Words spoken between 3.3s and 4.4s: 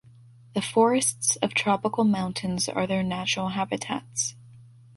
habitats.